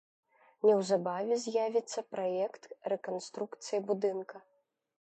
[0.69, 2.63] Неўзабаве з'явіцца праект
[2.95, 4.45] рэканструкцыі будынка.